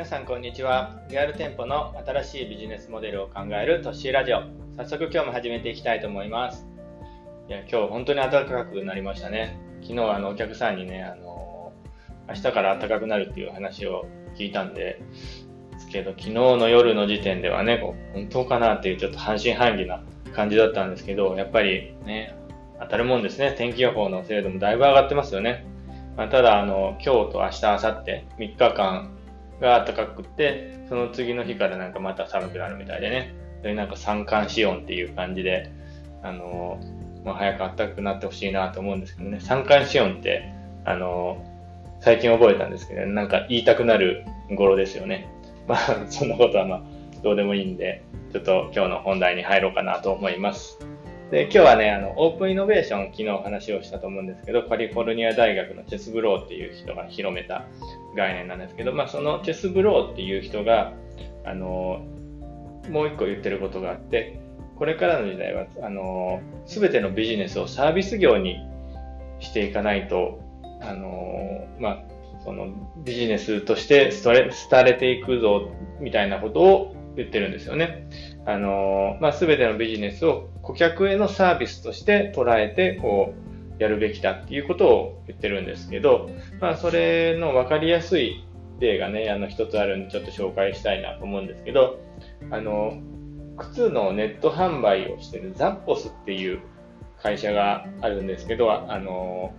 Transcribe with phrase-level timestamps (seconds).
[0.00, 0.98] 皆さんこんにちは。
[1.10, 4.44] リアル店舗の新しいビジネスモデルを考えるトッシーラジオ。
[4.74, 6.66] 早速今日も始めていきたいと思います。
[7.48, 9.60] いや、今日本当に暖かくなりましたね。
[9.82, 11.74] 昨日あのお客さんにね、あの、
[12.30, 14.06] 明日から暖かくなるっていう話を
[14.38, 15.02] 聞いたんで、
[15.72, 20.02] ですけど、昨日の夜の時点ではね、こう本当かなっていうちょっと半信半疑な
[20.34, 22.34] 感じだったんですけど、やっぱりね、
[22.80, 23.54] 当たるもんですね。
[23.58, 25.66] 天気予報の精度もだいぶ上がってますよね。
[26.16, 29.19] まあ、ただ、あの、今日と明日、明後日、3日間
[29.60, 35.70] が暖かくて、その次の日からなんかまた寒くなるみたいでね、それなんか三寒四温っていう感じで、
[36.22, 36.80] あの
[37.24, 40.52] まあ、早く暖かくなってほしいなと思うんですけどね、三寒四温って、
[40.84, 41.44] あの
[42.00, 44.24] 最近覚えたんですけど、なんか言いたくなる
[44.54, 45.28] 語呂ですよね。
[45.68, 46.82] まあ、そんなことはまあ、
[47.22, 48.02] どうでもいいんで、
[48.32, 50.78] ちょっと今日の本題に入ろうかなと思います。
[51.30, 57.66] で、今日はね、あの、オープンイノベーション、昨日話をしたと思うんですけど、カリフォルニア大学のチェスブローっていう人が広めた
[58.16, 60.92] 概念なんですけど、まあ、そのチェスブローっていう人が、
[61.44, 62.04] あの、
[62.90, 64.40] もう一個言ってることがあって、
[64.76, 68.58] これからの時代は、あの、すべてのビジネスをサービス業に
[69.38, 70.40] していかないと、
[70.80, 72.02] あの、まあ、
[72.44, 72.70] その
[73.04, 78.08] ビジネスとして廃れていくぞ、みたいなことを言ってるんですよね。
[78.46, 83.34] あの、まあ、すべてのビジネスを顧客へのサービスとして捉えて、こ
[83.78, 86.30] う、やるべきだっていうことを言ってるんですけど、
[86.60, 88.44] まあ、それの分かりやすい
[88.78, 92.00] 例がね、あの、一つあるんで、ちょっと紹介したいなと思うんですけど、
[92.50, 93.00] あの、
[93.56, 96.60] 靴のネット販売をしてるザッポスっていう
[97.22, 99.52] 会社があるんですけど、あの、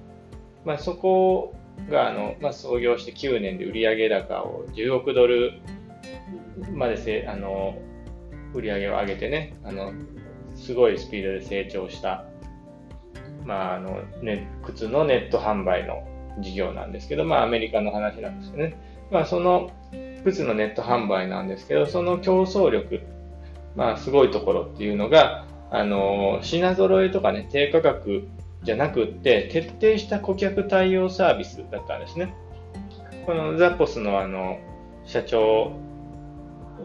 [0.65, 1.55] まあ、そこ
[1.89, 5.53] が、あの、まあ、創業して9年で売上高を10億ドル
[6.73, 7.75] までせ、あの、
[8.53, 9.93] 売り上げを上げてね、あの、
[10.55, 12.25] すごいスピードで成長した、
[13.45, 16.03] まあ、あの、ね、靴のネット販売の
[16.39, 18.77] 事業なんですけど、まあ、アメリカの話なんですよね。
[19.09, 19.71] まあ、その
[20.23, 23.01] 靴のネット販売なんですけど、その競争力、
[23.75, 28.27] まあ、すごいところっていうのが、あの、品揃えとかね、低価格
[28.63, 32.33] じゃなくって、徹底した顧客対応サービスだったんですね。
[33.25, 34.59] このザポスのあの、
[35.05, 35.73] 社長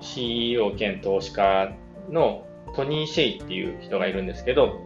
[0.01, 1.75] CEO 兼投資家
[2.11, 4.81] のトニー・シェイっていう人がいるんですけど、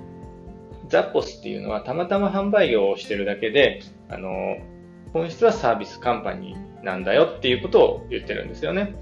[0.89, 4.57] ザッポスっていうのはたまたま販売業をしてるだけで、あの、
[5.13, 8.95] 本質はサービスカンパニーなんだよっていうことを言ってるんですよね。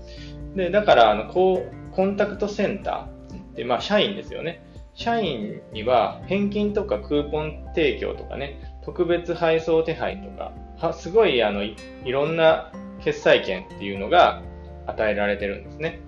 [0.55, 4.63] で、だから、あの、こう、コンタクトセンターって、まあ、社員ですよね。
[4.95, 14.43] 社員には返金とかクーポン提供とかね、特別配送手配とか、はすごいあのいろんな決済権っていうのが
[14.89, 16.01] 与えられてるんですね。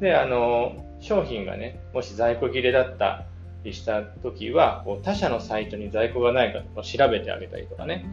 [0.00, 3.24] で、あの、商品がね、もし在庫切れだった
[3.64, 8.06] りした時は、こう他社のサイトに在庫がないかと調べてあげたりとかね、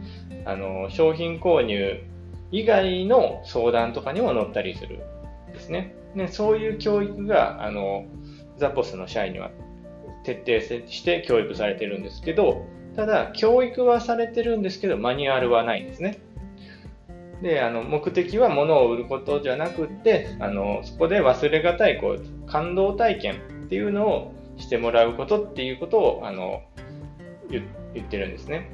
[0.44, 2.02] あの、商品購入
[2.52, 4.98] 以外の相談とかにも載ったりする
[5.50, 5.94] んですね。
[6.14, 8.06] ねそういう教育が、あの、
[8.56, 9.50] ザポスの社員には
[10.24, 12.66] 徹底して教育されてるんですけど、
[12.96, 16.18] ただ、教育はされてるんですけど、マニュアルはないんですね。
[17.42, 23.34] で、あの、目的は物を売ることじゃなくって、あの、そこで忘れがたい、こう、感動体験
[23.66, 26.62] っていうのをしてもらうことっていうことを、あの、
[27.48, 27.62] 言
[28.04, 28.70] ってるんですね。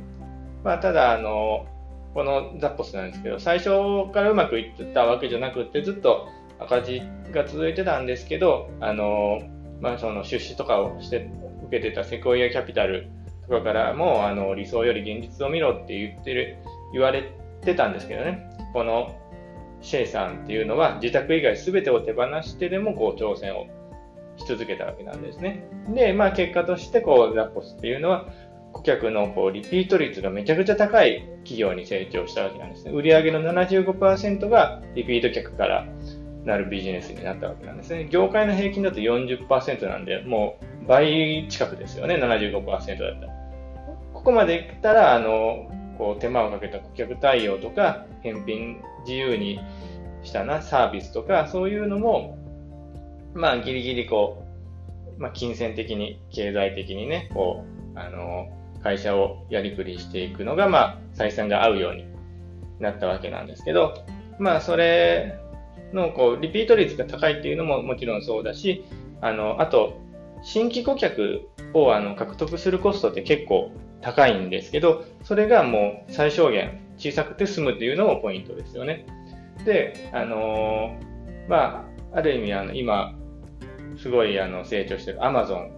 [0.64, 1.66] まあ、ただ、あの、
[2.14, 6.28] このザッポスなんですけど、最初からうまくいってたわけじゃなくって、ずっと
[6.58, 9.42] 赤字が続いてたんですけど、あの、
[9.80, 11.30] まあ、その出資とかをして
[11.66, 13.08] 受けてたセコイアキャピタル
[13.48, 16.56] とかからも、あの、理想より現実を見ろって言ってる、
[16.92, 17.30] 言われ
[17.62, 18.55] てたんですけどね。
[18.72, 19.14] この
[19.80, 23.66] シェイさんっていうのは自宅以外全てを手放してでもこう挑戦を
[24.36, 25.66] し続けたわけなんですね。
[25.88, 28.26] で、まあ結果としてこうザコスっていうのは
[28.72, 32.92] 顧客のこうリピート率がめちゃくちゃ高い企業に成長したわけなんですね。
[32.92, 35.86] 売上の75%がリピート客から
[36.44, 38.08] なるビジネスになったわけなんですね。
[38.10, 43.32] 業界の平均だと40%なんで、もう倍近くですよね、75%だったら。
[44.12, 49.60] ここまでいったら、あの、こう手間をかけた顧客対応とか、返品自由に
[50.22, 52.38] したなサービスとか、そういうのも、
[53.34, 54.42] まあギリギリこ
[55.18, 57.64] う、まあ金銭的に、経済的にね、こ
[57.94, 58.48] う、あの、
[58.82, 62.06] 会社をやりくりしていくのが、まあ採算が合うように
[62.78, 64.04] なったわけなんですけど、
[64.38, 65.38] まあそれ
[65.92, 68.84] のこうリピート率が高いっていうのももちろんそうだし、
[69.20, 69.98] あの、あと、
[70.42, 79.06] 新規顧客をあの獲得するコストって結構高いんですけど、それがもう最小限小さくて済むっていうのもポイントですよね。
[79.64, 83.14] で、あのー、まあ、ある意味あの今、
[83.98, 85.70] すごいあの成長してるアマゾン、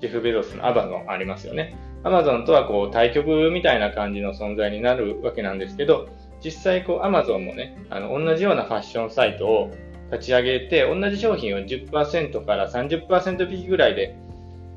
[0.00, 1.76] ジェフ・ベゾスのアマゾンありますよね。
[2.02, 6.08] アマゾンとはこう対局みたいな感じの存在になるわけなんですけど、
[6.42, 9.70] 実際こう Amazon もね、あの同じようなファッションサイトを
[10.10, 14.16] 立ち上げて、同じ商品を10%から30%引きぐらいで、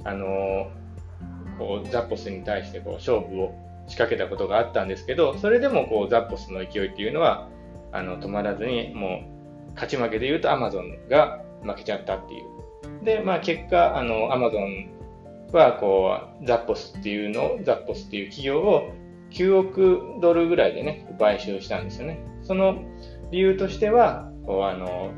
[0.03, 0.82] あのー、
[1.57, 3.55] こうザッポスに対してこう勝負を
[3.87, 7.49] 仕掛けたことがあったんですけど、それでもこうザッポスの勢いっていうのは
[7.91, 9.23] あの止まらずに、も
[9.69, 13.05] う勝ち負けで言うと Amazon が負けちゃったっていう。
[13.05, 14.89] で、まあ結果、あの Amazon
[15.51, 18.91] はこうザッポスっていうのを、ザッポスっていう企業を
[19.31, 22.19] 9億ドルぐらいでね、買収したんですよね。
[22.41, 22.83] その
[23.31, 25.11] 理由としては、こうあの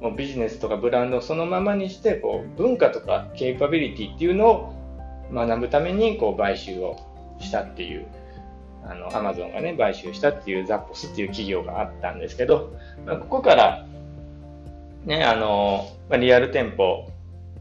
[0.00, 4.73] もうビジネスとかブランドをそのままにしてこう文化とかケイパビリティっていうのを
[5.32, 6.96] 学ぶためにこう買収を
[7.40, 8.06] したっていう
[8.86, 12.74] あのアマゾンがね買収したっていうザッポスっていう企業があったんですけど、
[13.06, 13.86] まあ、ここから
[15.04, 17.10] ねあの、まあ、リアル店舗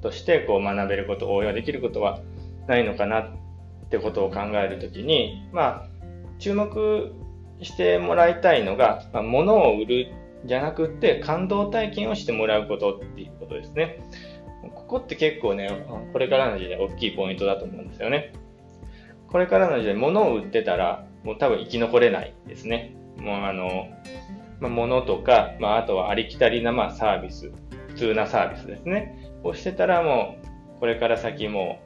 [0.02, 2.20] としてこう学べること応用できることは
[2.68, 3.26] ないのかなっ
[3.90, 5.88] てことを考えるときにまあ
[6.40, 7.14] 注目
[7.62, 10.08] してもらいたいのが、まあ、物を売る
[10.46, 14.04] じゃなくって感動体験をしてもらうことっていうことですね。
[14.94, 15.68] ここって結構ね、
[16.14, 18.32] これからの時代大きいポイントだと思うんですよね。
[19.28, 22.96] これからの時代、物を売ってたら、もう多分生き残れないですね。
[23.18, 23.88] もうあの、
[24.60, 27.52] まあ、物とか、まあ、あとはありきたりな、まあ、サービス、
[27.88, 29.34] 普通なサービスですね。
[29.44, 30.38] をしてたらも
[30.78, 31.80] う、これから先も、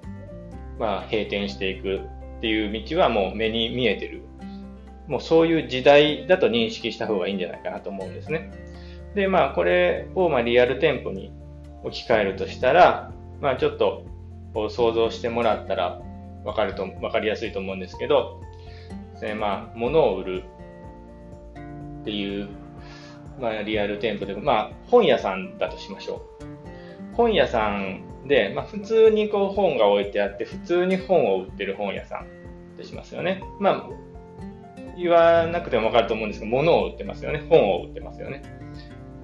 [0.77, 2.01] まあ、閉店していく
[2.39, 4.23] っていう道はもう目に見えてる
[5.07, 8.51] もうそういう時代だと認識した方がいいんじゃないかなと思うんですね。
[9.15, 11.31] で、まあ、これをまリアル店舗に
[11.87, 13.11] 置き換えるとしたら、
[13.41, 14.05] まあ、ちょっと
[14.69, 16.01] 想像してもらったら
[16.43, 18.41] 分かると、分かりやすいと思うんですけど、
[19.39, 20.43] まあ、物を売る
[22.01, 22.49] っていう、
[23.39, 27.15] まあ、リアル店舗で、まあ、本屋さんだとしましょう。
[27.15, 32.25] 本屋さんで、まあ、普通にこう本が置いてあって、普通に本を売ってる本屋さんっ
[32.77, 33.41] てしますよね。
[33.59, 33.89] まあ、
[34.97, 37.43] 言わなくてもわかると思うんですけど、物を売ってますよね。
[37.49, 38.43] 本を売ってますよね。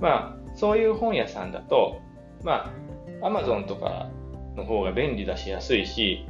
[0.02, 2.02] まあ、そういう本屋さんだと、
[2.44, 2.72] ま
[3.22, 4.10] あ、アマゾンとか
[4.56, 6.26] の方が便利だし安いし、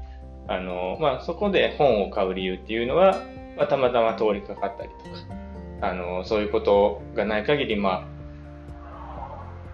[0.47, 3.21] あの、まあ、そこで本を買う理由っていうのは、
[3.57, 8.13] まあ、たまたま通りかかったりとか、あの、そういうことがない限り、まあ、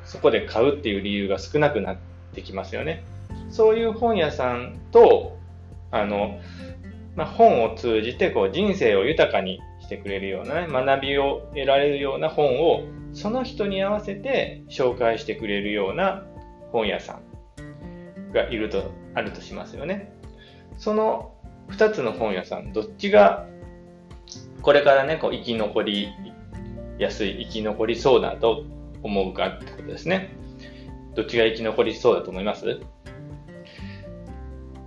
[0.05, 1.97] そこで買うっていう理由が少なくなっ
[2.33, 3.03] てきますよね。
[3.49, 5.37] そういう本屋さんと、
[5.91, 6.39] あの、
[7.15, 12.83] まあ、本を通じてこう人生を豊かにしてくれるような、ね、学びを得られるような本を
[13.13, 16.23] その人に合わせて紹介してくれるような
[16.71, 20.13] 本屋さんがいると、あるとしますよね。
[20.77, 21.33] その
[21.69, 23.47] 2つの本屋さん、どっちが
[24.61, 26.09] これからね、こう生き残り
[26.97, 28.65] やすい、生き残りそうだと
[29.03, 30.35] 思うかってことですね。
[31.15, 32.81] どっちが生き残りそうだと思います？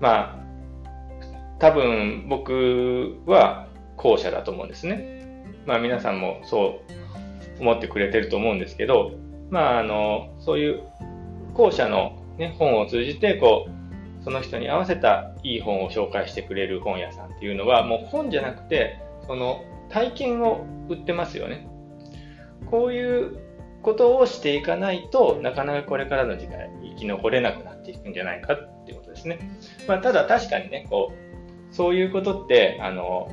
[0.01, 5.45] まあ、多分僕は後者だと思うんですね。
[5.67, 6.81] まあ皆さんもそ
[7.59, 9.13] う思ってくれてると思うんですけど、
[9.51, 10.83] まああの、そういう
[11.55, 21.67] 後者の、ね、本を通じて、こう、その人に合わせたいい本を紹介してくれる本屋さんっていうのは、もう本じゃなくて、その体験を売ってますよね。
[22.71, 23.39] こういう
[23.83, 29.39] ことをしていかないとなかなかこれからの時代生き残れなくなっていくんじゃないかっていうことですね。
[29.89, 33.29] まあ、ただ確かにね、こう、そういうことって、あの、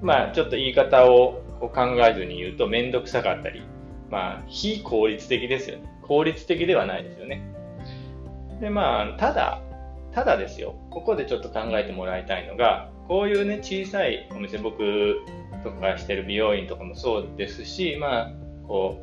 [0.00, 1.70] まあ、ちょっと言い方を考
[2.06, 3.62] えずに言うと、めんどくさかったり、
[4.10, 5.91] まあ、非効率的ですよね。
[6.12, 7.42] 効率的ではないですよね。
[8.60, 9.62] で、まあ、ただ、
[10.12, 15.22] ただですよ、ここでちょっと考えてもらいたいのが、こういうね、小さいお店、僕
[15.64, 18.32] とかしてる美容院とかもそうですし、まあ、
[18.68, 19.00] こ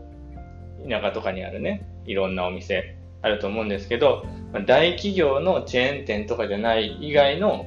[0.85, 4.23] う、田舎とかにあるね、いろんなお店あると思うんですけど、
[4.67, 7.65] 大企業のチェーン店とかじゃない以外の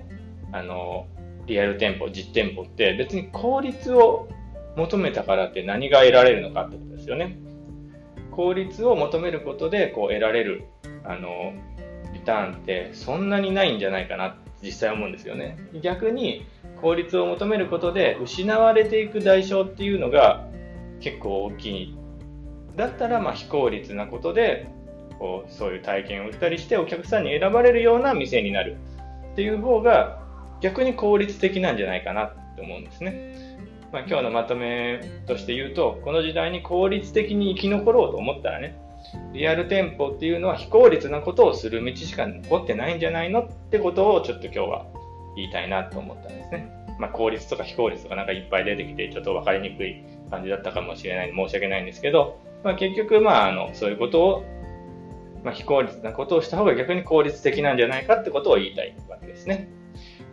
[0.53, 1.09] あの、
[1.47, 4.29] リアル店舗、実店舗って別に効率を
[4.77, 7.42] 求めたからって何が得られるのかってことですよね。
[8.33, 10.65] 効率を求めることでこう得られる、
[11.05, 11.53] あの、
[12.12, 15.59] リターンってそんなにないんじゃないかなって実際思うんですよね。
[15.83, 16.47] 逆に
[16.81, 20.47] 効率を求めることで失われていく代償っていうのが
[21.01, 21.99] 結構大きい。
[22.77, 24.67] だったらま非効率なことで
[25.19, 28.77] こうそういう体験を売ったりしてお客さんに選ばれるような店になる
[29.33, 30.23] っていう方が
[30.61, 33.52] 逆に効率的なんじゃないかなって思うんですね。
[33.93, 38.79] まあ、今日のまとめとして言うと、この時代に効率的に生き残ろうと思ったらね、
[39.35, 44.87] リアル店舗っていうのは非効率なことをする道しか残ってないんじゃないのってことをちょっと今日は
[45.37, 46.71] 言いたいなと思ったんですね。
[46.99, 54.45] まあ、効率とか非効率とかなんかいっぱい出てきてちょっと分かりにくい感じだったかもしれない申し訳ないんですけど、まあ、結局まああのそういうことを、
[55.43, 59.69] まあ、非効率なことをした方が逆に効率的なんじゃないかってことを言いたいわけですね。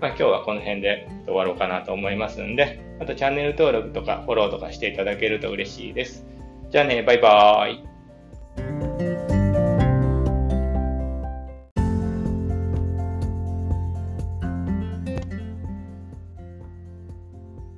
[0.01, 6.25] まあ、今日はこの辺で終わろうかなと思いますんで、あとチャンネル登録とかフォローとかしていただけると嬉しいです。
[6.70, 7.84] じゃあね、バイバーイ。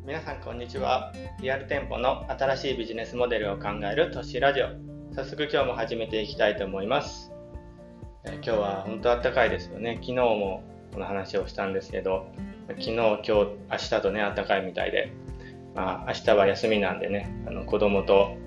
[0.05, 1.11] 皆さんこんにちは。
[1.41, 4.67] リアル店舗の新しいビジネスモデルを考える都市ラジオ。
[5.15, 7.31] 早速今日も始めていきたいと思います。
[8.25, 9.95] 今日は本当あったかいですよね。
[9.95, 10.63] 昨日も
[10.93, 12.27] この話をしたんですけど、
[12.67, 15.11] 昨日、今日、明日とね、暖かいみたいで、
[15.75, 18.37] まあ、明日は休みなんでね、あの子供と、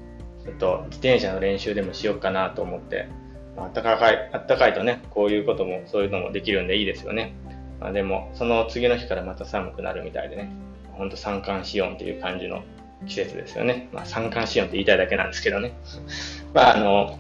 [0.45, 3.09] ちょっと自転車の練習でもしようかなと思って、
[3.57, 7.35] まあったかい、暖かいとね、こういうことも、そういうのもできるんでいいですよね。
[7.81, 10.51] まあ、でも、その次の日からまた寒くなるみたいでね、
[10.93, 12.63] ほんと三寒四温っていう感じの
[13.07, 13.89] 季節ですよね。
[13.93, 15.73] まあ、三寒四温って言いたいだけなんですけどね。
[16.53, 17.19] まあ、あの、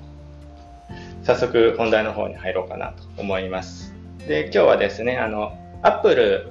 [1.22, 3.93] 早速本題の方に入ろうかなと思います。
[4.26, 5.52] で、今日はですね、あの、
[5.82, 6.50] アップル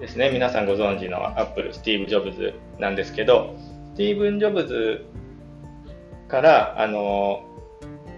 [0.00, 3.54] ですね、皆さんご存知のアップル、スティーブ・ジョブズなんですけど、
[3.94, 5.04] スティーブン・ジョブズ
[6.28, 7.44] から、あの、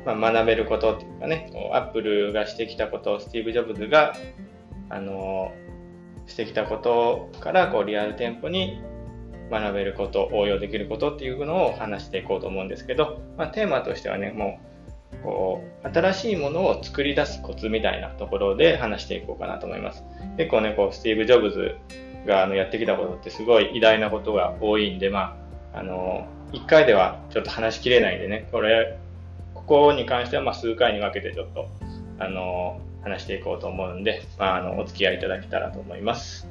[0.07, 4.15] まあ、学べることっていうかね、アップルがしてきたことをスティーブ・ジョブズが、
[4.89, 5.51] あの、
[6.29, 8.81] してきたことからこうリアル店舗に
[9.51, 14.70] 学べること、応用できることっていうのを話していこうと思うんですけど、まあ、テーマとしてはね、もう
[15.23, 20.05] こう、新しいものを作り出すコツみたいなところで話していこうかなと思います。
[20.37, 21.77] 結構ね、こう、スティーブ・ジョブズ
[22.27, 25.37] があのやってきたことってすごい偉大なことが多いんで、ま
[25.75, 28.99] あ、あの、一回ではちょっと話しきれないんでね、これ、
[29.55, 31.69] ここに関してはま数回に分けてちょっと、
[32.19, 36.49] あの、話していこうと思うんで、まあ、あの、お付き合いいただけたらと思います。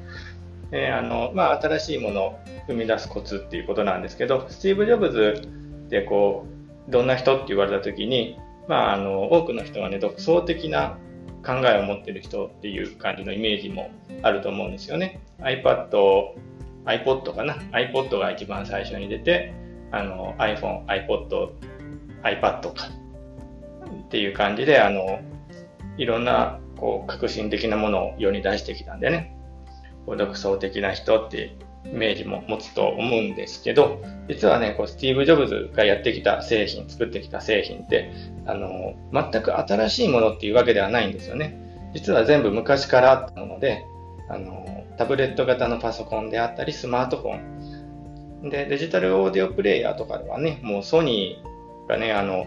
[0.70, 5.42] で、あの、まあ、新しいものを生み出すコツっていうことなんですけど、スティーブ・ジョブズ
[5.86, 6.46] ってこ
[6.88, 8.38] う、どんな人って言われた時に、
[8.70, 10.96] まあ、あの多くの人はね独創的な
[11.44, 13.90] 考えを持ってる人っていう感じのイメージも
[14.22, 15.20] あると思うんですよね。
[15.40, 15.88] iPad、
[16.84, 19.52] iPod かな？iPod が一番最初に出て、
[19.90, 21.50] あの iPhone、iPod、
[22.22, 22.88] iPad か。
[24.06, 25.18] っていう感じで、あの
[25.96, 29.36] いろんなこう革新的なものを世に出してきたんでね、
[30.06, 38.12] 独創的な人ってイメージも持つと思うんですけど、実はね、こうスティーブ・ジョブズがやってきた製品、作ってきた製品って、
[38.46, 41.56] あの、全く新しいものっていうわけではないんですよね。
[41.94, 43.84] 実は全部昔からあったもので、
[44.28, 48.50] あの、タブレット型のパソコンであったり、スマートフォン。
[48.50, 52.46] で、デジタルオーディオプレイヤーとかではね、もうソニーがね、あの、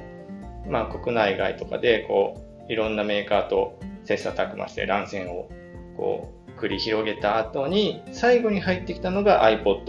[0.69, 5.49] まあ国内外とかで、こう、いろんなメーカーと切磋琢磨して乱戦を、
[5.97, 9.83] こう、繰り広げた後に、最後に入ってきたのが iPod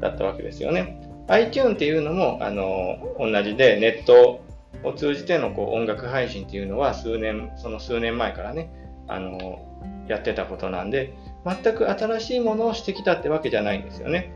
[0.00, 1.00] だったわけですよね。
[1.28, 4.40] iTune っていうのも、あの、同じで、ネット
[4.82, 8.72] を通じてのこう音楽配信っていうのは数年、その数年前からね、
[9.06, 9.64] あの、
[10.08, 11.14] やってたことなんで、
[11.46, 14.32] 全く新しいものをしてきたってわけじゃないんですよね。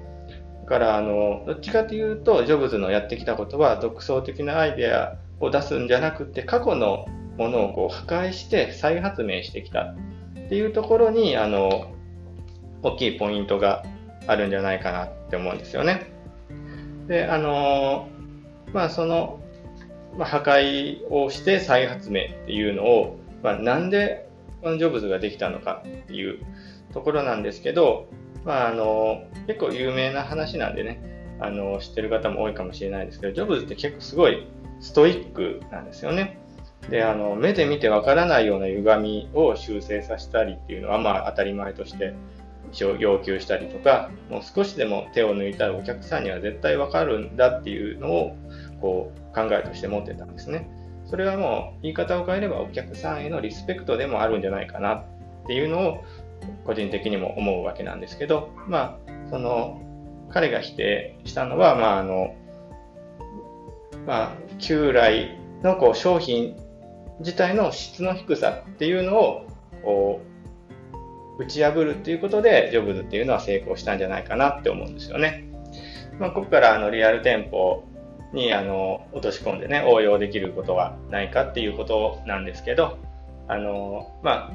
[0.62, 9.94] だから、あの、どっちかというと、ジョブズのやってきたことは、独創的なアイデアを出すんじゃなくて、過去のものをこう破壊して再発明してきた
[10.52, 11.94] っていうところに、あの、
[12.82, 13.86] 大きいポイントが
[14.26, 16.12] あるんじゃないかなって思うんですよね。
[17.08, 18.10] で、あの、
[18.74, 19.40] まあ、その、
[20.18, 24.28] まあ、破壊をして再発明っていうのを、まあ、なんで
[24.60, 26.44] このジョブズができたのかっていう
[26.92, 28.08] ところなんですけど、
[28.44, 31.00] まあ、あの、結構有名な話なんでね、
[31.40, 34.46] あの、知ってる方も多いかもしれないですけど、ジョブズって結構すごい
[34.80, 36.41] ストイックなんですよね。
[36.88, 42.14] で、あの、目で見てわからないような歪みを修正させたりっていうのは、まあ当たり前として
[42.72, 48.36] 要求したりとか、もう少しでも手を抜いたらお客さんには絶対わかるんだっていうのを、
[48.80, 50.68] こう、考えとして持ってたんですね。
[51.06, 55.04] それはもう言い方を変えればお客さんへのリスペクトでもあるんじゃないかなっ
[55.46, 56.04] ていうのを
[56.64, 59.80] 個人的にも思うわけなんですけど、まあ、その、
[60.30, 62.34] 彼が否定したのは、まあ、あの、
[64.06, 66.56] まあ、旧来のこう商品
[67.22, 69.46] 自体の質の低さっていうのを
[69.82, 70.20] こ
[71.38, 75.44] う打ち破るっていうことでジョブズっていうのは成功したんじゃないかなって思うんですよね。
[76.18, 77.84] まあ、ここからあのリアル店舗
[78.32, 82.98] にあの落とし込んでね応用できることはないかっていうことなんですけど
[83.48, 84.52] あのま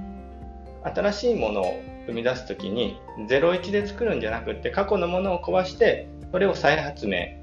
[0.84, 7.37] あ新しいものを生み出す時に01で作るんじゃなくって過去のものを壊してそれを再発明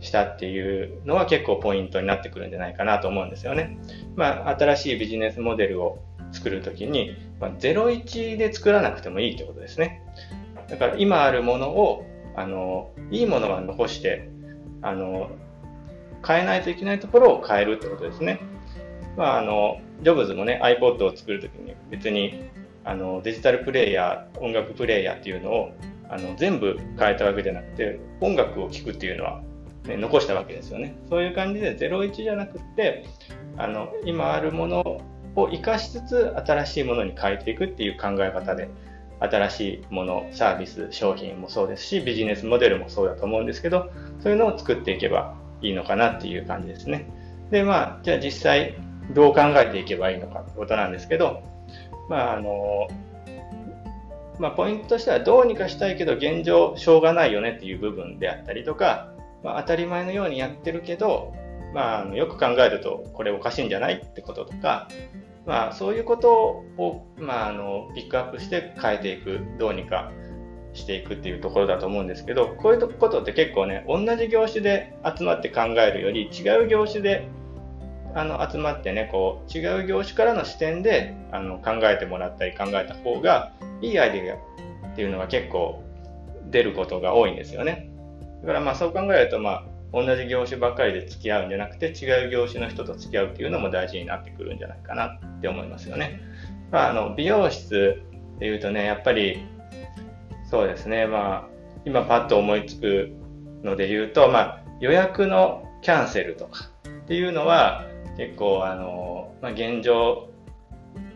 [0.00, 3.78] したっていうのは結構ポイントになってくるんじゃないかなと思うんですよね。
[4.14, 10.02] まあ、新しいビジネスモデルを作るときに、まあ、01で作らなくてもいいってことですね。
[10.68, 14.28] だから今あるものを、あの、いいものは残して、
[14.82, 15.30] あの、
[16.26, 18.40] 変えないといけないところを変えるってことですね。
[19.16, 22.50] まあ、あの、ジョブズもね、iPod を作るときに別に
[22.86, 25.72] あのデジタルプレイヤー音楽プレイヤーっていうのを
[26.08, 29.42] あの全部変えたわけじゃなくて音楽を聴くっていうのは、
[29.86, 30.96] ね、残したわけですよね。
[31.08, 33.04] そういう感じで01じゃなくって
[33.56, 35.00] あの今あるもの
[35.34, 38.68] を生かしつつ新しいものに変えていくっていう考え方で
[39.20, 43.90] 新しいものサービス商品もそうですしビジネスモデルもそうだと思うんですけど
[44.22, 47.08] そういうのを作っていけばいいのかなっていう感じですね。
[47.50, 48.74] でまあじゃあ実際
[49.14, 51.42] どう考えていけばいいのかってことなんですけど
[52.08, 52.88] まああの
[54.38, 59.10] まあ、ポイントとしてはどうにかしたいけど現状しょうがないよねっていう部分であったりとか、
[59.46, 61.32] まあ、当たり前のようにやってるけど、
[61.72, 64.88] まあ、よく考えるとこれおかしいんじゃないってこととか、
[65.46, 70.10] まあ、そういうことを、まあ、あのピックアップして変えていくどうにか
[70.72, 77.28] していくっていうところだと思うんですけどこういうことって結構ね同じ業種で集まって考えるより違う業種で
[78.16, 85.84] あの集まってねこう違う業種からの視点であの考えてもらったり考えた方がいいアイデアっていうのが結構
[86.50, 87.92] 出ることが多いんですよね。
[88.42, 96.20] だからまあそう考えるとまあ同じ業種ばかりで付き合うんじゃなくて違う業種の人と付き合うっていうのも大事になってくるんじゃないかなって思いますよね、
[96.70, 98.02] まあ、あの美容室
[98.38, 99.46] でいうとねやっぱり
[100.50, 103.12] そうですねまあ今パッと思いつく
[103.62, 110.28] ので言うと、まあ、予約のキャンセルとかっていうのは結構あの、まあ、現状、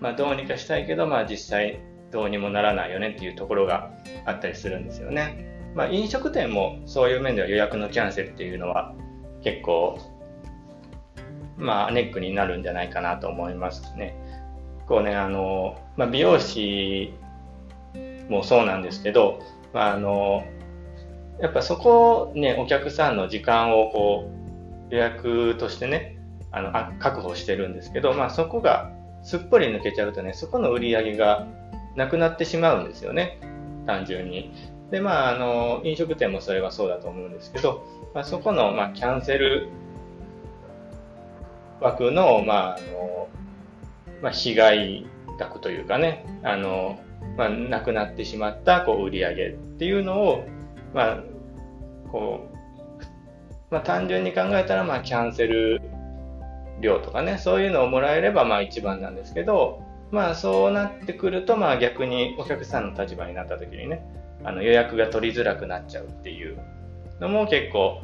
[0.00, 1.80] まあ、どうにかしたいけど、まあ、実際
[2.12, 3.90] どうにもならないよねっていうところが
[4.26, 5.49] あったりするんですよね。
[5.74, 8.94] まあ、飲食店もそういう面では予約のキャンセルっていうのは
[9.42, 9.98] 結構、
[11.56, 14.16] まあ、ネックになるんじゃないかなと思いますね。
[14.88, 17.14] こうね、あの、まあ、美容師
[18.28, 19.40] もそうなんですけど、
[19.72, 20.44] まあ、あの、
[21.40, 24.30] やっぱそこね、お客さんの時間をこ
[24.90, 26.18] う予約としてね、
[26.52, 28.90] あのあ確保してるんですけど、まあ、そこが
[29.22, 31.46] すっぽり抜けちゃうとね、そこの売り上げが
[31.96, 33.38] なくなってしまうんですよね、
[33.86, 34.52] 単純に。
[34.90, 39.68] で、まあ、あの、飲食店もそれはそうだと思うんですけど、まあ、そこの、まあ、キャンセル
[41.80, 43.28] 枠の、まあ、あの、
[44.22, 45.06] まあ、被害
[45.38, 46.98] 額というかね、あの、
[47.36, 50.44] まあ、なくなってしまったこう売り上げっていうのを、
[50.92, 51.18] まあ、
[52.10, 53.04] こう、
[53.70, 55.80] まあ、単純に考えたら、まあ、キャンセル
[56.80, 64.04] 量とかね、そういうのをもらえればまあ一番なんですけど、まあそうなってくると、まあ逆にお客さんの立場になった時にね、
[64.44, 66.58] あの予約が取りづらくなっちゃうっていう
[67.20, 68.02] のも結構、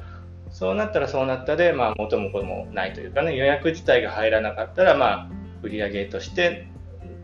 [0.51, 5.29] そうなったらそうなったで、まあ元も子もないというかね、予約自体が入らなかったら、まあ
[5.63, 6.69] 売り上げとして、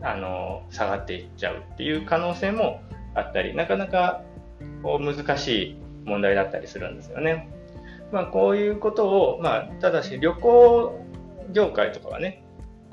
[0.01, 2.81] あの、下がっていっちゃうっていう可能性も
[3.15, 4.21] あったり、なかなか
[4.81, 7.49] こう難しい問題だったりするんですよね。
[8.11, 10.99] まあこういうことを、まあただし旅行
[11.53, 12.42] 業界とかはね、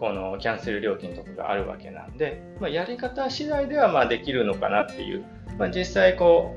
[0.01, 5.25] このキャンセル料金とかがあるわけなんで、まあ、やり方次第ではまできるのかなっていう、
[5.59, 6.57] まあ、実際こ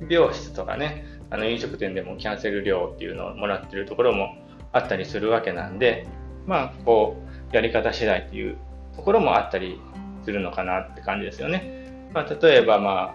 [0.00, 4.36] う、美容室とかね、あの飲食店でもキャンセル料っていうのをもらってるところも
[4.72, 6.06] あったりするわけなんで、
[6.46, 7.16] まあ、こ
[7.50, 8.58] う、やり方次第っていう
[8.94, 9.80] ところもあったり
[10.22, 12.08] するのかなって感じですよね。
[12.12, 13.14] まあ、例えば、ま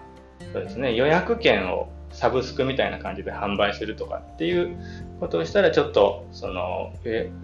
[0.52, 4.76] そうですね、予約券をサブスクみたいな感じで販売するとかっていう
[5.20, 6.92] ことをしたら、ちょっと、その、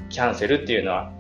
[0.08, 1.12] キャンセルっていうのは、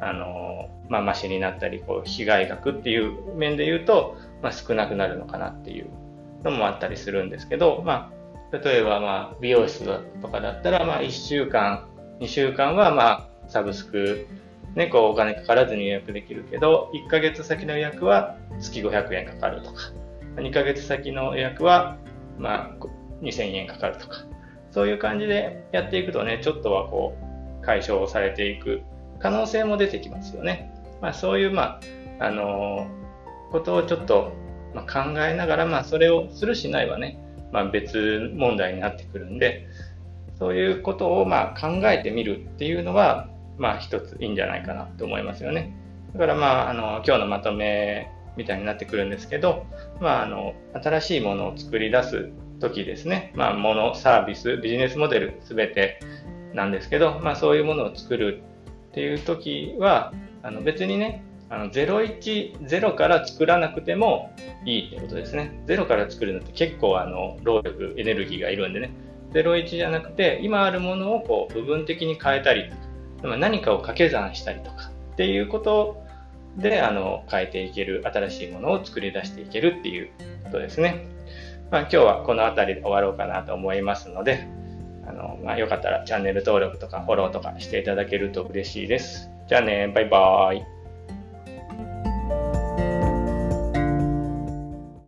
[0.00, 5.86] あの、まあ、マシになったり、こう、被害額っていう面で言うと、まあ、少なくなるのかなっていう
[6.44, 8.12] のもあったりするんですけど、ま
[8.52, 9.84] あ、例えば、まあ、美容室
[10.20, 11.86] とかだったら、まあ、1週間、
[12.20, 14.26] 2週間は、まあ、サブスク、
[14.74, 19.92] ね、こう、お金かからずに予約できるけど、1ヶ月先の予約は月500円かかるとか、
[20.36, 21.96] 2ヶ月先の予約は
[22.38, 22.86] まあ、
[23.22, 24.24] 2000円かかるとか、
[24.70, 27.16] そういう感じでやっていくとね、ちょっとはこ
[27.62, 28.82] う、解消されていく
[29.18, 30.72] 可能性も出てきますよね。
[31.00, 31.80] まあ、そういう、ま
[32.20, 32.86] あ、あの、
[33.52, 34.32] ことをちょっと、
[34.74, 37.18] まあ、考えながら、まあ、それをするしないはね、
[37.52, 39.66] まあ、別問題になってくるんで、
[40.38, 45.74] そういうことを、まあ、考えてみるっていうのは、まあ、一ついいんじゃないかなと思いますよね。
[46.12, 49.66] だから、まあ、あの、今日のまとめみたいになってくるんですけど、
[50.00, 56.00] まあ、あの新しいものを作り出す時ですね、まあ、もの、サービス、ビジネスモデル全て
[56.54, 58.42] なんですけど、まあ、そういうものを作る
[58.96, 65.62] っていう時はあの別にねあの01、0から作らなくてもいいってことですね。
[65.66, 68.90] 0から作るのって結構あの労力、エネルギーがいるんでね。
[69.32, 72.70] 01じゃなくて、今あるものをこう部分的に変えたり
[73.22, 76.02] とか、何かを掛け算したりとかっていうこと
[76.56, 80.10] で、あの、変えていける、新しいものを作り出していけるっていう
[80.44, 81.06] ことですね。
[81.70, 84.48] まあ、今日はこの辺りで終わろうかなと思いますので、
[85.06, 89.30] あの、まあ、よかったらチャンネル登録とかフォローとかしていただけると嬉しいです。
[89.48, 90.75] じゃあね、バイバーイ。